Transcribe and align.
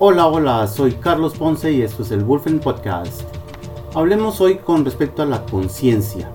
Hola, 0.00 0.26
hola, 0.26 0.66
soy 0.66 0.94
Carlos 0.94 1.34
Ponce 1.34 1.70
y 1.70 1.82
esto 1.82 2.02
es 2.02 2.10
el 2.10 2.24
Wolfen 2.24 2.58
Podcast. 2.58 3.22
Hablemos 3.94 4.40
hoy 4.40 4.56
con 4.56 4.84
respecto 4.84 5.22
a 5.22 5.24
la 5.24 5.46
conciencia. 5.46 6.32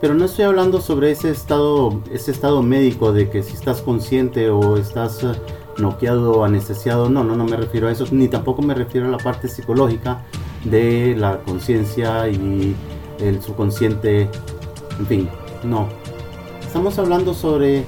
Pero 0.00 0.14
no 0.14 0.26
estoy 0.26 0.44
hablando 0.44 0.80
sobre 0.80 1.10
ese 1.10 1.30
estado, 1.30 2.00
ese 2.12 2.30
estado 2.30 2.62
médico 2.62 3.12
de 3.12 3.28
que 3.28 3.42
si 3.42 3.54
estás 3.54 3.82
consciente 3.82 4.48
o 4.48 4.76
estás 4.76 5.24
eh, 5.24 5.32
noqueado 5.76 6.44
anestesiado. 6.44 7.10
No, 7.10 7.24
no, 7.24 7.34
no 7.34 7.44
me 7.44 7.56
refiero 7.56 7.88
a 7.88 7.90
eso, 7.90 8.06
ni 8.12 8.28
tampoco 8.28 8.62
me 8.62 8.74
refiero 8.74 9.08
a 9.08 9.10
la 9.10 9.18
parte 9.18 9.48
psicológica 9.48 10.22
de 10.62 11.16
la 11.18 11.38
conciencia 11.38 12.28
y 12.28 12.76
el 13.18 13.42
subconsciente. 13.42 14.30
En 15.00 15.06
fin, 15.08 15.28
no. 15.64 15.88
Estamos 16.64 16.96
hablando 17.00 17.34
sobre 17.34 17.84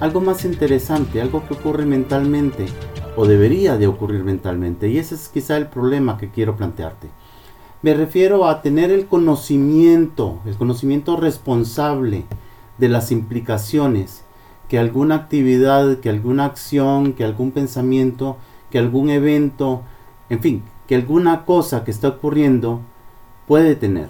algo 0.00 0.20
más 0.20 0.44
interesante, 0.44 1.20
algo 1.22 1.46
que 1.46 1.54
ocurre 1.54 1.86
mentalmente 1.86 2.66
o 3.16 3.26
debería 3.26 3.76
de 3.76 3.86
ocurrir 3.86 4.24
mentalmente. 4.24 4.88
Y 4.88 4.98
ese 4.98 5.14
es 5.14 5.28
quizá 5.28 5.56
el 5.56 5.66
problema 5.66 6.18
que 6.18 6.30
quiero 6.30 6.56
plantearte. 6.56 7.08
Me 7.82 7.94
refiero 7.94 8.46
a 8.46 8.62
tener 8.62 8.90
el 8.90 9.06
conocimiento, 9.06 10.38
el 10.46 10.56
conocimiento 10.56 11.16
responsable 11.16 12.24
de 12.78 12.88
las 12.88 13.10
implicaciones 13.10 14.24
que 14.68 14.78
alguna 14.78 15.16
actividad, 15.16 15.98
que 15.98 16.08
alguna 16.08 16.46
acción, 16.46 17.12
que 17.12 17.24
algún 17.24 17.50
pensamiento, 17.50 18.38
que 18.70 18.78
algún 18.78 19.10
evento, 19.10 19.82
en 20.30 20.40
fin, 20.40 20.62
que 20.86 20.94
alguna 20.94 21.44
cosa 21.44 21.84
que 21.84 21.90
está 21.90 22.08
ocurriendo 22.08 22.80
puede 23.46 23.74
tener. 23.74 24.08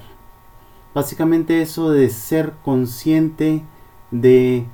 Básicamente 0.94 1.62
eso 1.62 1.90
de 1.90 2.10
ser 2.10 2.52
consciente 2.64 3.62
de 4.10 4.66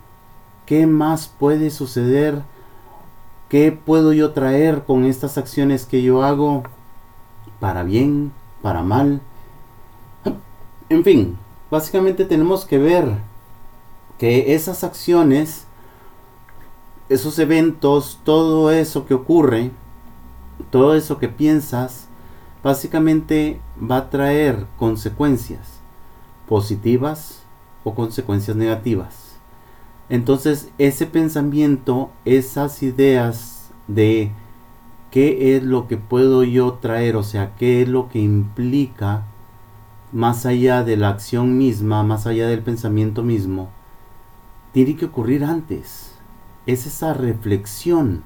qué 0.66 0.86
más 0.86 1.28
puede 1.28 1.70
suceder 1.70 2.42
¿Qué 3.48 3.72
puedo 3.72 4.12
yo 4.12 4.32
traer 4.32 4.84
con 4.84 5.04
estas 5.04 5.38
acciones 5.38 5.86
que 5.86 6.02
yo 6.02 6.22
hago? 6.22 6.64
Para 7.60 7.82
bien, 7.82 8.30
para 8.60 8.82
mal. 8.82 9.22
En 10.90 11.02
fin, 11.02 11.38
básicamente 11.70 12.26
tenemos 12.26 12.66
que 12.66 12.76
ver 12.76 13.08
que 14.18 14.54
esas 14.54 14.84
acciones, 14.84 15.64
esos 17.08 17.38
eventos, 17.38 18.20
todo 18.22 18.70
eso 18.70 19.06
que 19.06 19.14
ocurre, 19.14 19.70
todo 20.70 20.94
eso 20.94 21.18
que 21.18 21.28
piensas, 21.28 22.06
básicamente 22.62 23.60
va 23.80 23.96
a 23.96 24.10
traer 24.10 24.66
consecuencias 24.76 25.78
positivas 26.46 27.42
o 27.82 27.94
consecuencias 27.94 28.58
negativas. 28.58 29.37
Entonces 30.10 30.70
ese 30.78 31.06
pensamiento, 31.06 32.10
esas 32.24 32.82
ideas 32.82 33.70
de 33.86 34.32
qué 35.10 35.56
es 35.56 35.62
lo 35.62 35.88
que 35.88 35.96
puedo 35.96 36.44
yo 36.44 36.74
traer, 36.74 37.16
o 37.16 37.22
sea, 37.22 37.54
qué 37.56 37.82
es 37.82 37.88
lo 37.88 38.08
que 38.08 38.18
implica 38.18 39.24
más 40.12 40.46
allá 40.46 40.84
de 40.84 40.96
la 40.96 41.10
acción 41.10 41.58
misma, 41.58 42.02
más 42.02 42.26
allá 42.26 42.48
del 42.48 42.62
pensamiento 42.62 43.22
mismo, 43.22 43.68
tiene 44.72 44.96
que 44.96 45.06
ocurrir 45.06 45.44
antes. 45.44 46.12
Es 46.66 46.86
esa 46.86 47.14
reflexión. 47.14 48.22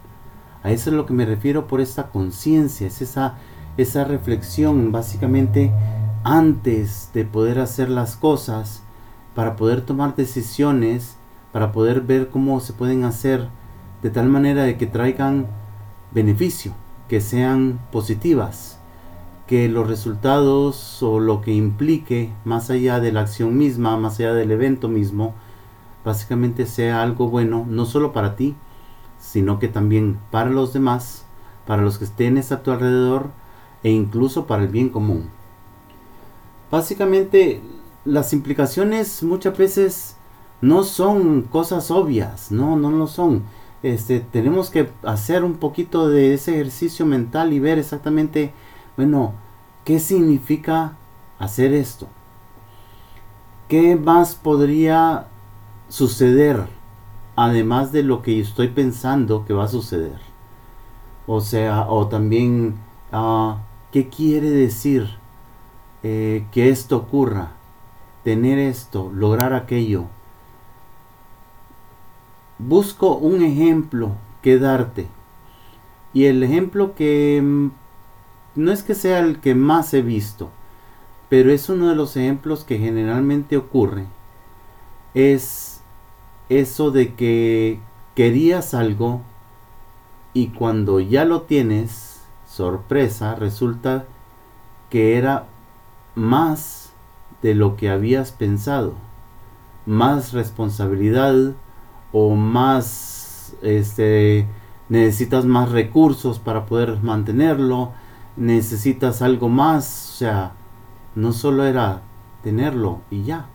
A 0.62 0.70
eso 0.70 0.90
es 0.90 0.96
lo 0.96 1.06
que 1.06 1.14
me 1.14 1.26
refiero 1.26 1.66
por 1.66 1.80
esta 1.80 2.10
conciencia, 2.10 2.86
es 2.86 3.02
esa, 3.02 3.34
esa 3.76 4.04
reflexión 4.04 4.92
básicamente 4.92 5.72
antes 6.22 7.10
de 7.14 7.24
poder 7.24 7.58
hacer 7.58 7.88
las 7.88 8.16
cosas, 8.16 8.82
para 9.34 9.56
poder 9.56 9.80
tomar 9.80 10.14
decisiones 10.14 11.16
para 11.52 11.72
poder 11.72 12.00
ver 12.00 12.30
cómo 12.30 12.60
se 12.60 12.72
pueden 12.72 13.04
hacer 13.04 13.48
de 14.02 14.10
tal 14.10 14.28
manera 14.28 14.64
de 14.64 14.76
que 14.76 14.86
traigan 14.86 15.46
beneficio, 16.10 16.72
que 17.08 17.20
sean 17.20 17.78
positivas, 17.92 18.78
que 19.46 19.68
los 19.68 19.86
resultados 19.86 21.02
o 21.02 21.20
lo 21.20 21.40
que 21.40 21.52
implique 21.52 22.32
más 22.44 22.70
allá 22.70 23.00
de 23.00 23.12
la 23.12 23.20
acción 23.20 23.56
misma, 23.56 23.96
más 23.96 24.18
allá 24.18 24.34
del 24.34 24.50
evento 24.50 24.88
mismo, 24.88 25.34
básicamente 26.04 26.66
sea 26.66 27.02
algo 27.02 27.28
bueno, 27.28 27.66
no 27.68 27.84
solo 27.84 28.12
para 28.12 28.34
ti, 28.34 28.56
sino 29.20 29.58
que 29.58 29.68
también 29.68 30.18
para 30.30 30.50
los 30.50 30.72
demás, 30.72 31.24
para 31.66 31.82
los 31.82 31.98
que 31.98 32.04
estén 32.04 32.38
a 32.38 32.62
tu 32.62 32.70
alrededor 32.70 33.30
e 33.82 33.90
incluso 33.90 34.46
para 34.46 34.62
el 34.62 34.68
bien 34.68 34.88
común. 34.88 35.28
Básicamente 36.70 37.60
las 38.04 38.32
implicaciones 38.32 39.22
muchas 39.22 39.56
veces 39.56 40.16
no 40.62 40.84
son 40.84 41.42
cosas 41.42 41.90
obvias, 41.90 42.52
no, 42.52 42.76
no 42.76 42.90
lo 42.92 43.08
son. 43.08 43.42
Este, 43.82 44.20
tenemos 44.20 44.70
que 44.70 44.88
hacer 45.02 45.42
un 45.42 45.54
poquito 45.54 46.08
de 46.08 46.34
ese 46.34 46.54
ejercicio 46.54 47.04
mental 47.04 47.52
y 47.52 47.58
ver 47.58 47.78
exactamente, 47.78 48.52
bueno, 48.96 49.34
qué 49.84 49.98
significa 49.98 50.92
hacer 51.40 51.74
esto. 51.74 52.06
¿Qué 53.68 53.96
más 53.96 54.36
podría 54.36 55.26
suceder 55.88 56.68
además 57.34 57.90
de 57.90 58.04
lo 58.04 58.22
que 58.22 58.38
estoy 58.38 58.68
pensando 58.68 59.44
que 59.44 59.54
va 59.54 59.64
a 59.64 59.68
suceder? 59.68 60.20
O 61.26 61.40
sea, 61.40 61.88
o 61.88 62.06
también, 62.06 62.76
uh, 63.12 63.54
¿qué 63.90 64.08
quiere 64.08 64.50
decir 64.50 65.08
eh, 66.04 66.46
que 66.52 66.68
esto 66.68 66.98
ocurra? 66.98 67.50
Tener 68.22 68.60
esto, 68.60 69.10
lograr 69.12 69.54
aquello 69.54 70.06
busco 72.66 73.16
un 73.16 73.42
ejemplo 73.42 74.12
que 74.42 74.58
darte. 74.58 75.06
Y 76.12 76.26
el 76.26 76.42
ejemplo 76.42 76.94
que 76.94 77.40
mm, 77.42 77.70
no 78.56 78.72
es 78.72 78.82
que 78.82 78.94
sea 78.94 79.20
el 79.20 79.40
que 79.40 79.54
más 79.54 79.94
he 79.94 80.02
visto, 80.02 80.50
pero 81.28 81.50
es 81.50 81.68
uno 81.68 81.88
de 81.88 81.96
los 81.96 82.16
ejemplos 82.16 82.64
que 82.64 82.78
generalmente 82.78 83.56
ocurre. 83.56 84.04
Es 85.14 85.80
eso 86.48 86.90
de 86.90 87.14
que 87.14 87.80
querías 88.14 88.74
algo 88.74 89.22
y 90.34 90.48
cuando 90.48 91.00
ya 91.00 91.24
lo 91.24 91.42
tienes, 91.42 92.20
sorpresa, 92.46 93.34
resulta 93.34 94.04
que 94.90 95.16
era 95.16 95.46
más 96.14 96.90
de 97.40 97.54
lo 97.54 97.76
que 97.76 97.90
habías 97.90 98.32
pensado. 98.32 98.94
Más 99.84 100.32
responsabilidad, 100.32 101.54
o 102.12 102.34
más 102.34 103.54
este 103.62 104.46
necesitas 104.88 105.46
más 105.46 105.70
recursos 105.70 106.38
para 106.38 106.66
poder 106.66 107.02
mantenerlo, 107.02 107.92
necesitas 108.36 109.22
algo 109.22 109.48
más, 109.48 110.10
o 110.12 110.16
sea, 110.18 110.52
no 111.14 111.32
solo 111.32 111.64
era 111.64 112.02
tenerlo 112.42 113.00
y 113.10 113.22
ya. 113.22 113.46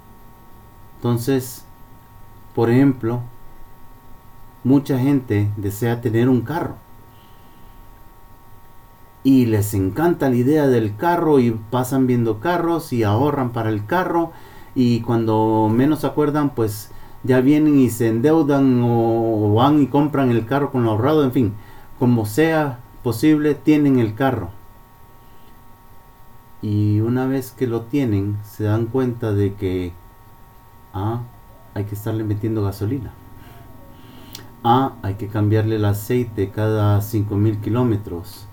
Entonces, 0.96 1.64
por 2.56 2.72
ejemplo, 2.72 3.22
mucha 4.64 4.98
gente 4.98 5.52
desea 5.58 6.02
tener 6.02 6.28
un 6.28 6.42
carro 6.42 6.76
y 9.24 9.46
les 9.46 9.74
encanta 9.74 10.30
la 10.30 10.38
idea 10.38 10.68
del 10.68 10.96
carro 10.96 11.40
y 11.40 11.52
pasan 11.52 12.08
viendo 12.08 12.40
carros 12.40 12.94
y 12.94 13.04
ahorran 13.04 13.52
para 13.52 13.70
el 13.70 13.86
carro 13.86 14.32
y 14.74 15.02
cuando 15.02 15.70
menos 15.72 16.00
se 16.00 16.08
acuerdan 16.08 16.52
pues 16.52 16.92
ya 17.24 17.42
vienen 17.42 17.80
y 17.80 17.90
se 17.90 18.08
endeudan 18.08 18.82
o 18.84 19.54
van 19.54 19.82
y 19.82 19.88
compran 19.88 20.32
el 20.32 20.46
carro 20.46 20.72
con 20.72 20.84
lo 20.84 20.92
ahorrado, 20.92 21.24
en 21.24 21.32
fin, 21.32 21.54
como 22.00 22.26
sea 22.26 22.80
posible, 23.04 23.56
tienen 23.56 24.00
el 24.00 24.16
carro. 24.16 24.50
Y 26.62 27.00
una 27.02 27.28
vez 27.28 27.52
que 27.52 27.68
lo 27.68 27.82
tienen, 27.82 28.38
se 28.44 28.64
dan 28.64 28.88
cuenta 28.88 29.32
de 29.32 29.54
que, 29.54 29.94
ah, 30.94 31.22
hay 31.74 31.86
que 31.86 31.96
estarle 31.96 32.24
metiendo 32.24 32.64
gasolina. 32.64 33.12
Ah, 34.64 34.94
hay 35.04 35.16
que 35.16 35.28
cambiarle 35.28 35.76
el 35.76 35.86
aceite 35.86 36.50
cada 36.50 37.02
5000 37.02 37.60
kilómetros. 37.60 38.48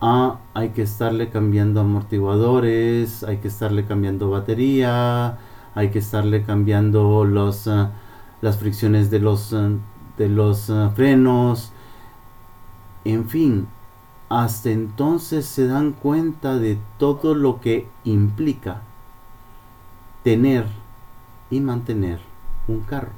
Ah, 0.00 0.38
hay 0.54 0.70
que 0.70 0.82
estarle 0.82 1.28
cambiando 1.28 1.80
amortiguadores, 1.80 3.24
hay 3.24 3.38
que 3.38 3.48
estarle 3.48 3.84
cambiando 3.84 4.30
batería, 4.30 5.38
hay 5.78 5.90
que 5.90 6.00
estarle 6.00 6.42
cambiando 6.42 7.24
los, 7.24 7.68
ah, 7.68 7.92
las 8.40 8.58
fricciones 8.58 9.12
de 9.12 9.20
los, 9.20 9.52
ah, 9.52 9.70
de 10.16 10.28
los 10.28 10.70
ah, 10.70 10.90
frenos, 10.96 11.70
en 13.04 13.28
fin, 13.28 13.68
hasta 14.28 14.70
entonces 14.70 15.46
se 15.46 15.68
dan 15.68 15.92
cuenta 15.92 16.56
de 16.56 16.78
todo 16.98 17.36
lo 17.36 17.60
que 17.60 17.86
implica 18.02 18.82
tener 20.24 20.66
y 21.48 21.60
mantener 21.60 22.18
un 22.66 22.80
carro. 22.80 23.12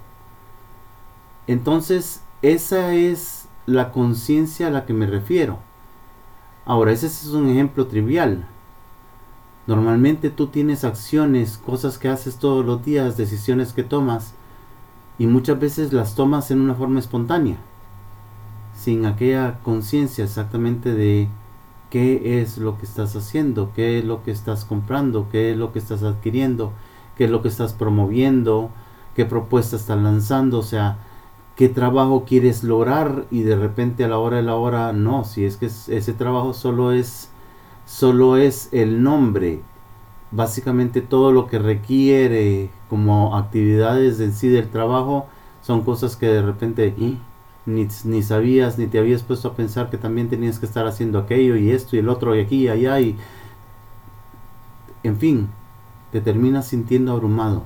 Entonces, 1.47 2.21
esa 2.43 2.93
es 2.93 3.49
la 3.65 3.91
conciencia 3.91 4.67
a 4.67 4.71
la 4.71 4.85
que 4.85 4.93
me 4.93 5.07
refiero. 5.07 5.61
Ahora, 6.67 6.93
ese 6.93 7.07
es 7.07 7.27
un 7.29 7.49
ejemplo 7.49 7.87
trivial. 7.87 8.47
Normalmente 9.67 10.31
tú 10.31 10.49
tienes 10.49 10.85
acciones, 10.85 11.59
cosas 11.59 11.99
que 11.99 12.09
haces 12.09 12.37
todos 12.37 12.65
los 12.65 12.85
días, 12.85 13.17
decisiones 13.17 13.73
que 13.73 13.83
tomas 13.83 14.35
y 15.19 15.27
muchas 15.27 15.61
veces 15.61 15.93
las 15.93 16.15
tomas 16.15 16.51
en 16.51 16.61
una 16.61 16.75
forma 16.75 16.99
espontánea, 16.99 17.57
sin 18.75 19.05
aquella 19.05 19.59
conciencia 19.63 20.25
exactamente 20.25 20.95
de 20.95 21.29
qué 21.91 22.41
es 22.41 22.57
lo 22.57 22.79
que 22.79 22.87
estás 22.87 23.15
haciendo, 23.17 23.73
qué 23.75 23.99
es 23.99 24.05
lo 24.05 24.23
que 24.23 24.31
estás 24.31 24.65
comprando, 24.65 25.29
qué 25.31 25.53
es 25.53 25.59
lo 25.59 25.73
que 25.73 25.79
estás 25.79 26.03
adquiriendo, 26.03 26.73
qué 27.17 27.25
es 27.25 27.31
lo 27.31 27.43
que 27.43 27.49
estás 27.49 27.75
promoviendo, 27.75 28.71
qué 29.15 29.27
propuesta 29.27 29.77
estás 29.77 29.99
lanzando, 30.01 30.59
o 30.59 30.63
sea, 30.63 30.99
qué 31.57 31.69
trabajo 31.69 32.25
quieres 32.25 32.65
lograr 32.65 33.27
y 33.31 33.43
de 33.43 33.57
repente 33.57 34.05
a 34.05 34.09
la 34.09 34.19
hora 34.19 34.39
de 34.39 34.45
la 34.45 34.55
hora 34.55 34.95
no, 34.95 35.25
si 35.25 35.45
es 35.45 35.59
que 35.59 35.67
ese 35.67 36.13
trabajo 36.15 36.55
solo 36.55 36.93
es 36.93 37.29
solo 37.91 38.37
es 38.37 38.69
el 38.71 39.03
nombre. 39.03 39.61
Básicamente 40.31 41.01
todo 41.01 41.33
lo 41.33 41.49
que 41.49 41.59
requiere 41.59 42.71
como 42.89 43.37
actividades 43.37 44.21
en 44.21 44.33
sí 44.33 44.49
del 44.49 44.71
trabajo 44.71 45.27
son 45.61 45.83
cosas 45.83 46.15
que 46.15 46.27
de 46.27 46.41
repente 46.41 46.95
ni, 47.67 47.89
ni, 48.05 48.23
sabías 48.23 48.79
ni 48.79 48.87
te 48.87 49.01
habías 49.01 49.25
puesto 49.25 49.49
a 49.49 49.55
pensar 49.55 49.91
que 49.91 49.99
también 49.99 50.29
tenías 50.29 50.61
que 50.61 50.67
estar 50.67 50.87
haciendo 50.87 51.19
aquello 51.19 51.57
y 51.57 51.73
esto 51.73 51.97
y 51.97 51.99
el 51.99 52.09
otro 52.09 52.37
y 52.37 52.41
aquí 52.41 52.63
y 52.63 52.69
allá 52.69 53.01
y 53.01 53.17
en 55.03 55.17
fin, 55.17 55.49
te 56.13 56.21
terminas 56.21 56.69
sintiendo 56.69 57.11
abrumado 57.11 57.65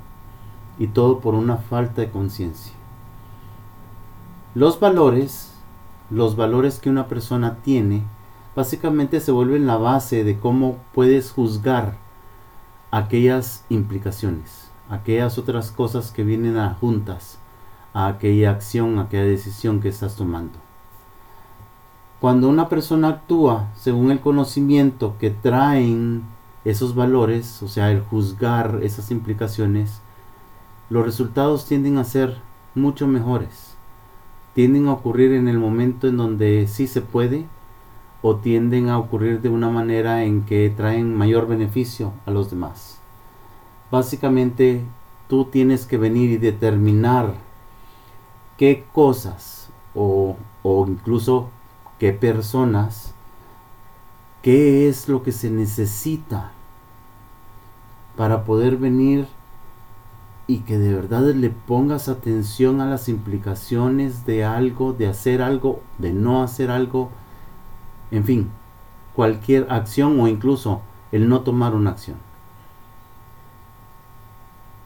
y 0.79 0.87
todo 0.87 1.21
por 1.21 1.35
una 1.35 1.59
falta 1.59 2.01
de 2.01 2.11
conciencia. 2.11 2.73
Los 4.55 4.81
valores, 4.81 5.53
los 6.09 6.35
valores 6.35 6.79
que 6.79 6.89
una 6.89 7.09
persona 7.09 7.59
tiene, 7.63 8.05
básicamente 8.55 9.21
se 9.21 9.33
vuelven 9.33 9.67
la 9.67 9.77
base 9.77 10.25
de 10.25 10.39
cómo 10.39 10.79
puedes 10.93 11.33
juzgar 11.33 11.97
aquellas 12.91 13.65
implicaciones, 13.69 14.71
aquellas 14.89 15.39
otras 15.39 15.71
cosas 15.71 16.11
que 16.11 16.25
vienen 16.25 16.57
a 16.57 16.75
juntas 16.75 17.39
a 17.93 18.09
aquella 18.09 18.51
acción, 18.51 18.99
a 18.99 19.03
aquella 19.03 19.25
decisión 19.25 19.81
que 19.81 19.89
estás 19.89 20.17
tomando. 20.17 20.59
Cuando 22.21 22.49
una 22.49 22.69
persona 22.69 23.09
actúa 23.09 23.71
según 23.77 24.11
el 24.11 24.21
conocimiento 24.21 25.17
que 25.19 25.31
traen 25.31 26.23
esos 26.65 26.95
valores, 26.95 27.63
o 27.63 27.69
sea, 27.69 27.91
el 27.91 28.01
juzgar 28.01 28.81
esas 28.83 29.11
implicaciones, 29.11 30.01
los 30.91 31.05
resultados 31.05 31.67
tienden 31.67 31.99
a 31.99 32.05
ser 32.05 32.39
mucho 32.75 33.07
mejores. 33.07 33.75
Tienden 34.55 34.89
a 34.89 34.93
ocurrir 34.93 35.33
en 35.33 35.49
el 35.49 35.59
momento 35.59 36.09
en 36.09 36.17
donde 36.17 36.67
sí 36.69 36.87
se 36.87 37.01
puede 37.01 37.47
o 38.27 38.37
tienden 38.37 38.89
a 38.89 38.99
ocurrir 38.99 39.43
de 39.43 39.51
una 39.51 39.69
manera 39.69 40.25
en 40.25 40.47
que 40.47 40.73
traen 40.75 41.15
mayor 41.15 41.47
beneficio 41.47 42.15
a 42.25 42.31
los 42.31 42.49
demás. 42.49 42.97
Básicamente, 43.91 44.83
tú 45.29 45.45
tienes 45.45 45.85
que 45.85 45.99
venir 45.99 46.31
y 46.31 46.39
determinar 46.39 47.35
qué 48.57 48.87
cosas 48.95 49.69
o, 49.95 50.39
o 50.63 50.87
incluso 50.89 51.51
qué 51.99 52.15
personas, 52.15 53.13
qué 54.41 54.89
es 54.89 55.07
lo 55.07 55.23
que 55.23 55.31
se 55.31 55.51
necesita 55.51 56.51
para 58.17 58.45
poder 58.45 58.79
venir 58.79 59.29
y 60.47 60.61
que 60.61 60.79
de 60.79 60.95
verdad 60.95 61.35
le 61.35 61.51
pongas 61.51 62.09
atención 62.09 62.81
a 62.81 62.87
las 62.87 63.11
implicaciones 63.11 64.25
de 64.25 64.47
algo, 64.47 64.95
de 64.95 65.09
hacer 65.09 65.43
algo, 65.43 65.83
de 65.99 66.15
no 66.15 66.43
hacer 66.43 66.71
algo, 66.71 67.11
en 68.11 68.25
fin, 68.25 68.51
cualquier 69.15 69.67
acción 69.71 70.19
o 70.21 70.29
incluso 70.29 70.83
el 71.13 71.29
no 71.29 71.41
tomar 71.41 71.75
una 71.75 71.91
acción. 71.91 72.17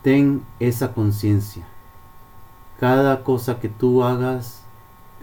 Ten 0.02 0.42
esa 0.60 0.92
conciencia 0.92 1.66
cada 2.78 3.24
cosa 3.24 3.58
que 3.58 3.68
tú 3.68 4.04
hagas 4.04 4.62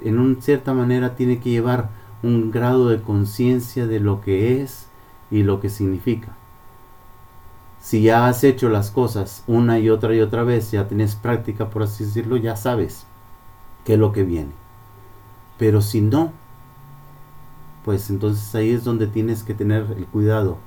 en 0.03 0.19
una 0.19 0.41
cierta 0.41 0.73
manera 0.73 1.15
tiene 1.15 1.39
que 1.39 1.49
llevar 1.49 1.89
un 2.21 2.51
grado 2.51 2.89
de 2.89 3.01
conciencia 3.01 3.87
de 3.87 3.99
lo 3.99 4.19
que 4.21 4.61
es 4.61 4.87
y 5.31 5.43
lo 5.43 5.61
que 5.61 5.69
significa. 5.69 6.35
Si 7.81 8.01
ya 8.01 8.27
has 8.27 8.43
hecho 8.43 8.67
las 8.67 8.91
cosas 8.91 9.43
una 9.47 9.79
y 9.79 9.89
otra 9.89 10.13
y 10.13 10.19
otra 10.19 10.43
vez, 10.43 10.71
ya 10.71 10.87
tienes 10.87 11.15
práctica, 11.15 11.69
por 11.69 11.83
así 11.83 12.03
decirlo, 12.03 12.35
ya 12.35 12.55
sabes 12.55 13.05
qué 13.85 13.93
es 13.93 13.99
lo 13.99 14.11
que 14.11 14.23
viene. 14.23 14.51
Pero 15.57 15.81
si 15.81 16.01
no, 16.01 16.33
pues 17.85 18.09
entonces 18.09 18.53
ahí 18.55 18.71
es 18.71 18.83
donde 18.83 19.05
tienes 19.05 19.43
que 19.43 19.53
tener 19.53 19.93
el 19.95 20.07
cuidado, 20.07 20.57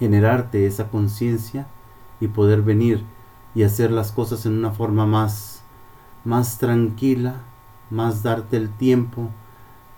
generarte 0.00 0.66
esa 0.66 0.88
conciencia 0.90 1.68
y 2.20 2.26
poder 2.26 2.62
venir 2.62 3.04
y 3.54 3.62
hacer 3.62 3.92
las 3.92 4.10
cosas 4.10 4.44
en 4.44 4.58
una 4.58 4.72
forma 4.72 5.06
más 5.06 5.62
más 6.24 6.58
tranquila, 6.58 7.36
más 7.90 8.22
darte 8.22 8.56
el 8.56 8.70
tiempo, 8.70 9.28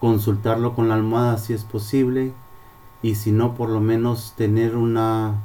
consultarlo 0.00 0.74
con 0.74 0.88
la 0.88 0.94
almohada 0.96 1.38
si 1.38 1.54
es 1.54 1.64
posible 1.64 2.32
y 3.02 3.14
si 3.14 3.32
no 3.32 3.54
por 3.54 3.70
lo 3.70 3.80
menos 3.80 4.34
tener 4.36 4.76
una, 4.76 5.36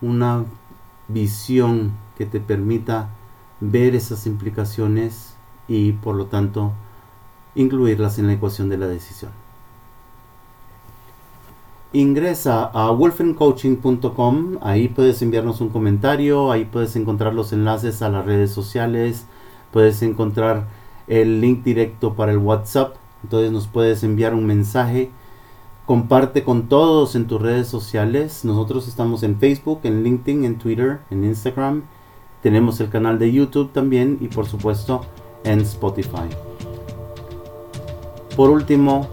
una 0.00 0.44
visión 1.08 1.92
que 2.16 2.26
te 2.26 2.40
permita 2.40 3.10
ver 3.60 3.94
esas 3.94 4.26
implicaciones 4.26 5.36
y 5.68 5.92
por 5.92 6.16
lo 6.16 6.26
tanto 6.26 6.72
incluirlas 7.54 8.18
en 8.18 8.26
la 8.26 8.32
ecuación 8.32 8.68
de 8.68 8.78
la 8.78 8.86
decisión. 8.88 9.43
Ingresa 11.94 12.64
a 12.74 12.90
wolfencoaching.com, 12.90 14.58
ahí 14.62 14.88
puedes 14.88 15.22
enviarnos 15.22 15.60
un 15.60 15.68
comentario, 15.68 16.50
ahí 16.50 16.64
puedes 16.64 16.96
encontrar 16.96 17.34
los 17.34 17.52
enlaces 17.52 18.02
a 18.02 18.08
las 18.08 18.26
redes 18.26 18.50
sociales, 18.50 19.26
puedes 19.70 20.02
encontrar 20.02 20.66
el 21.06 21.40
link 21.40 21.62
directo 21.62 22.14
para 22.14 22.32
el 22.32 22.38
WhatsApp. 22.38 22.96
Entonces 23.22 23.52
nos 23.52 23.68
puedes 23.68 24.02
enviar 24.02 24.34
un 24.34 24.44
mensaje. 24.44 25.12
Comparte 25.86 26.42
con 26.42 26.68
todos 26.68 27.14
en 27.14 27.28
tus 27.28 27.40
redes 27.40 27.68
sociales. 27.68 28.44
Nosotros 28.44 28.88
estamos 28.88 29.22
en 29.22 29.38
Facebook, 29.38 29.78
en 29.84 30.02
LinkedIn, 30.02 30.44
en 30.44 30.58
Twitter, 30.58 30.98
en 31.10 31.22
Instagram. 31.22 31.84
Tenemos 32.42 32.80
el 32.80 32.88
canal 32.88 33.20
de 33.20 33.30
YouTube 33.30 33.70
también 33.70 34.18
y 34.20 34.26
por 34.26 34.46
supuesto 34.46 35.02
en 35.44 35.60
Spotify. 35.60 36.28
Por 38.34 38.50
último, 38.50 39.06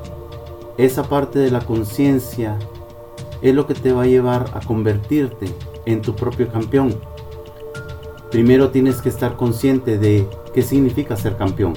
esa 0.78 1.04
parte 1.04 1.38
de 1.38 1.52
la 1.52 1.60
conciencia 1.60 2.58
es 3.42 3.56
lo 3.56 3.68
que 3.68 3.74
te 3.74 3.92
va 3.92 4.04
a 4.04 4.08
llevar 4.08 4.52
a 4.54 4.60
convertirte 4.60 5.48
en 5.86 6.02
tu 6.02 6.16
propio 6.16 6.52
campeón. 6.52 6.96
Primero 8.30 8.70
tienes 8.70 9.02
que 9.02 9.10
estar 9.10 9.36
consciente 9.36 9.98
de 9.98 10.28
qué 10.54 10.62
significa 10.62 11.18
ser 11.18 11.36
campeón, 11.38 11.74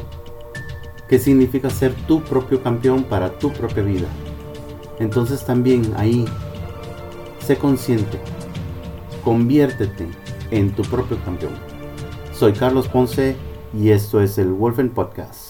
qué 1.08 1.18
significa 1.18 1.70
ser 1.70 1.94
tu 2.06 2.22
propio 2.22 2.62
campeón 2.62 3.04
para 3.04 3.38
tu 3.38 3.52
propia 3.52 3.82
vida. 3.82 4.08
Entonces 4.98 5.44
también 5.44 5.92
ahí, 5.96 6.24
sé 7.40 7.56
consciente, 7.56 8.20
conviértete 9.24 10.06
en 10.50 10.70
tu 10.72 10.82
propio 10.82 11.18
campeón. 11.24 11.52
Soy 12.32 12.52
Carlos 12.52 12.88
Ponce 12.88 13.36
y 13.72 13.90
esto 13.90 14.20
es 14.20 14.38
el 14.38 14.52
Wolfen 14.52 14.90
Podcast. 14.90 15.43